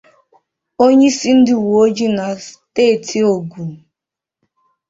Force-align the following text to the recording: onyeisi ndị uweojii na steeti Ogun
onyeisi 0.83 1.29
ndị 1.37 1.53
uweojii 1.63 2.11
na 2.17 2.25
steeti 2.45 3.17
Ogun 3.33 3.71